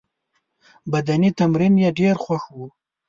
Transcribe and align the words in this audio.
بدني 0.91 1.29
تمرین 1.39 1.73
یې 1.83 1.89
ډېر 1.99 2.15
خوښ 2.23 2.43
وو. 2.55 2.65